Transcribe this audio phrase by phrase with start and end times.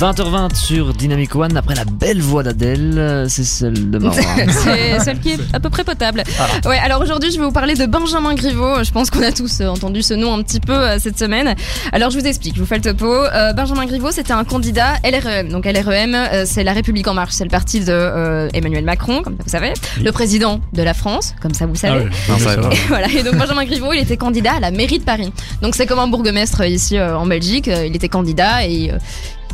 [0.00, 4.18] 20h20 sur Dynamic One, après la belle voix d'Adèle, euh, c'est celle de Marwa.
[4.48, 6.22] C'est celle qui est à peu près potable.
[6.64, 8.82] Ouais, alors aujourd'hui, je vais vous parler de Benjamin Griveaux.
[8.82, 11.54] Je pense qu'on a tous euh, entendu ce nom un petit peu euh, cette semaine.
[11.92, 13.12] Alors, je vous explique, je vous fais le topo.
[13.12, 15.50] Euh, Benjamin Griveaux, c'était un candidat LREM.
[15.50, 17.34] Donc, LREM, euh, c'est La République En Marche.
[17.34, 19.74] C'est le parti de Emmanuel Macron, comme ça vous savez.
[20.02, 22.06] Le président de la France, comme ça vous savez.
[22.26, 22.52] Va.
[22.72, 23.08] Et voilà.
[23.08, 25.30] Et donc Benjamin Griveaux, il était candidat à la mairie de Paris.
[25.60, 27.66] Donc c'est comme un bourgmestre ici en Belgique.
[27.66, 28.92] Il était candidat et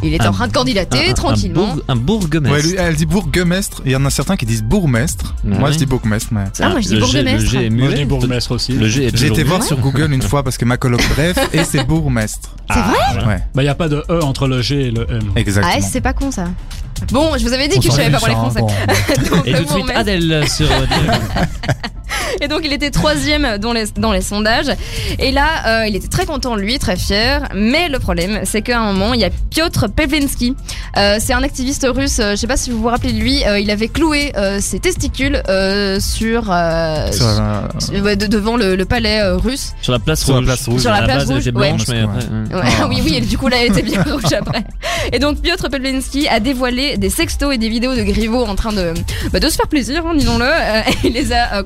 [0.02, 1.64] il Un- en train de candidater Un- tranquillement.
[1.64, 2.50] Un, bourg- un bourgmestre.
[2.50, 3.82] Ouais, lui, elle dit bourgmestre.
[3.84, 5.34] Il y en a certains qui disent bourgmestre.
[5.44, 5.58] Ouais.
[5.58, 6.28] Moi, je dis bourgmestre.
[6.32, 6.44] Mais...
[6.60, 7.30] Ah, moi, je dis bourgmestre.
[7.30, 8.72] Le G est Moi, je dis bourgmestre aussi.
[8.72, 11.84] Est J'ai été voir sur Google une fois parce que ma coloc bref et c'est
[11.84, 12.50] bourgmestre.
[12.68, 15.06] C'est vrai Ouais, Bah, il n'y a pas de E entre le G et le
[15.10, 15.20] M.
[15.36, 15.74] exactement.
[15.78, 16.46] Ah, c'est pas con ça.
[17.12, 18.60] Bon, je vous avais dit On que je savais pas hein, Français.
[18.60, 18.66] bon.
[19.36, 20.00] Donc, Et tout de suite bourgmestre.
[20.00, 20.86] Adèle sur euh.
[22.40, 24.66] Et donc il était troisième dans les, dans les sondages.
[25.18, 25.46] Et là,
[25.82, 27.48] euh, il était très content, lui, très fier.
[27.54, 30.54] Mais le problème, c'est qu'à un moment, il y a Piotr Pevlensky.
[30.96, 32.18] Euh, c'est un activiste russe.
[32.20, 33.44] euh, je sais pas si vous vous rappelez de lui.
[33.46, 38.26] euh, il avait cloué euh, ses testicules euh, sur, euh, Sur la- sur- ouais, de-
[38.26, 39.72] devant le, le palais euh, russe.
[39.82, 40.46] Sur la place Sur la rouge.
[40.46, 40.80] place rouge.
[40.80, 41.68] Sur la place base, elle rouge, était ouais.
[41.70, 42.08] blanche, mais Ouais.
[42.50, 42.56] après.
[42.68, 42.86] Ouais, Ah.
[42.88, 44.64] oui, oui, et du coup, là, elle était bien rouge après.
[45.12, 48.72] Et donc, Piotr Pevlensky a dévoilé des sextos et des vidéos de Griveaux en train
[48.72, 48.92] de,
[49.32, 50.44] bah, de se faire plaisir, hein, disons-le.
[50.46, 51.62] Euh, il les a euh,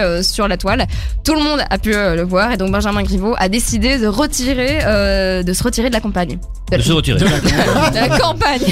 [0.00, 0.86] euh, sur la toile.
[1.24, 2.52] Tout le monde a pu euh, le voir.
[2.52, 6.38] Et donc, Benjamin Griveaux a décidé de retirer, euh, de se retirer de la campagne.
[6.70, 7.18] De, De se retirer.
[7.20, 8.62] de la campagne.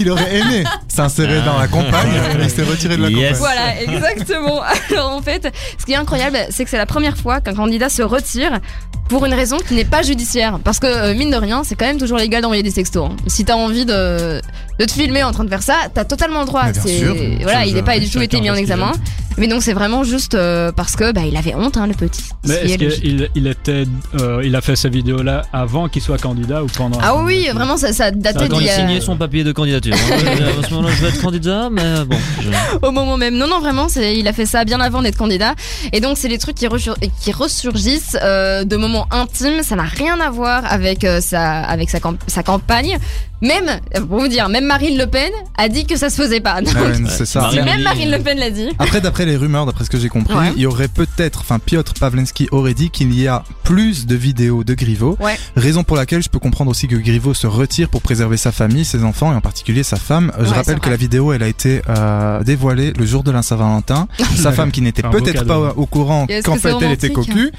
[0.00, 3.38] Il aurait aimé s'insérer dans la campagne, mais il s'est retiré de la Yes.
[3.38, 3.54] campagne.
[3.54, 4.62] Voilà, exactement.
[4.90, 7.88] Alors en fait, ce qui est incroyable, c'est que c'est la première fois qu'un candidat
[7.88, 8.60] se retire
[9.08, 10.58] pour une raison qui n'est pas judiciaire.
[10.64, 13.06] Parce que, euh, mine de rien, c'est quand même toujours légal d'envoyer des sextos.
[13.10, 13.16] hein.
[13.26, 14.40] Si t'as envie de,
[14.78, 16.62] de te filmer en train de faire ça, t'as totalement le droit.
[16.64, 17.14] Mais bien C'est- sûr.
[17.42, 18.92] Voilà, il n'est pas du tout chacun été mis en fait ce qu'il examen.
[19.36, 22.22] Mais donc c'est vraiment juste euh, parce que bah, il avait honte, hein, le petit.
[22.46, 23.84] Mais est-ce qu'il il était,
[24.20, 27.76] euh, il a fait ces vidéos-là avant qu'il soit candidat ou pendant Ah oui, vraiment,
[27.76, 29.94] ça, ça datait d'il il y a- signait son papier de candidature.
[29.94, 30.60] hein.
[30.62, 32.16] À ce moment-là, je vais être candidat, mais bon.
[32.40, 33.34] je- au moment même.
[33.36, 35.54] Non, non, vraiment, c'est, il a fait ça bien avant d'être candidat.
[35.92, 39.62] Et donc, c'est des trucs qui, resur- qui ressurgissent euh, de moments intimes.
[39.62, 42.98] Ça n'a rien à voir avec euh, sa, avec sa, camp- sa campagne.
[43.42, 46.40] Même, euh, pour vous dire, même Marine Le Pen a dit que ça se faisait
[46.40, 46.62] pas.
[46.62, 47.50] Donc, Ouais, c'est ça.
[47.52, 48.68] Même Marine Le Pen l'a dit.
[48.78, 50.52] Après, d'après les rumeurs, d'après ce que j'ai compris, Ouais.
[50.56, 54.64] il y aurait peut-être, enfin, Piotr Pavlensky aurait dit qu'il y a plus de vidéos
[54.64, 55.16] de Griveaux.
[55.20, 55.38] Ouais.
[55.56, 58.84] Raison pour laquelle je peux comprendre aussi que Griveaux se retire pour préserver sa famille,
[58.84, 60.32] ses enfants et en particulier sa femme.
[60.38, 63.30] Euh, je Ouais, rappelle que la vidéo, elle a été euh, dévoilée le jour de
[63.30, 64.08] la Saint-Valentin.
[64.36, 67.50] sa femme qui n'était peut-être pas au courant qu'en que fait elle était cocu.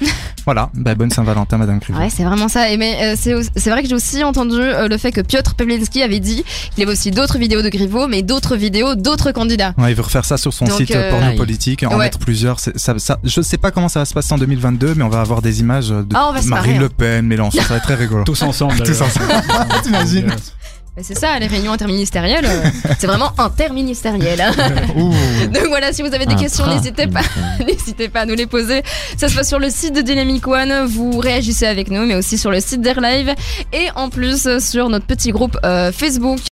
[0.46, 1.98] Voilà, bah, bonne Saint-Valentin, Madame Griveaux.
[1.98, 2.70] Ouais, c'est vraiment ça.
[2.70, 6.02] Et mais euh, c'est vrai que j'ai aussi entendu euh, le fait que Piotr Pevlensky
[6.02, 9.74] avait dit qu'il y avait aussi d'autres vidéos de Griveaux, mais d'autres vidéos d'autres candidats.
[9.76, 11.36] Ouais, il veut refaire ça sur son Donc, site euh, porno Aïe.
[11.36, 12.04] politique, en Ouais.
[12.04, 12.60] mettre plusieurs.
[12.60, 15.20] Ça, ça, je sais pas comment ça va se passer en 2022, mais on va
[15.20, 18.24] avoir des images de Ah, Marine marrer, Le Pen, Mélenchon, ça va être très rigolo.
[18.24, 18.76] Tous ensemble.
[18.84, 19.26] Tous ensemble.
[19.82, 20.32] T'imagines
[20.96, 24.40] Mais c'est ça, les réunions interministérielles, euh, c'est vraiment interministériel.
[24.40, 24.50] hein.
[25.52, 27.20] Donc voilà, si vous avez des questions, n'hésitez pas,
[27.66, 28.82] n'hésitez pas à nous les poser.
[29.18, 30.86] Ça se passe sur le site de Dynamic One.
[30.86, 33.34] Vous réagissez avec nous, mais aussi sur le site d'Airlive
[33.74, 36.38] et en plus sur notre petit groupe euh, Facebook.